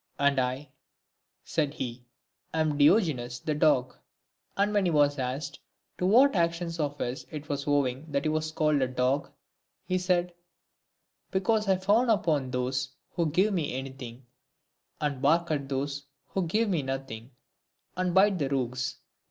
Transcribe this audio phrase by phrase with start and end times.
[0.27, 0.69] "And I,"
[1.43, 2.07] said he,
[2.55, 3.95] am Diogenes the dog."
[4.57, 5.59] And when he was asked
[5.99, 9.31] to what actions of his it was owing that he was called a dog,
[9.85, 10.33] he said,"
[11.31, 14.25] Because I fawn upon those who give me anything,
[14.99, 17.29] and bark at those who give me nothing,
[17.95, 18.95] and bite the rogues."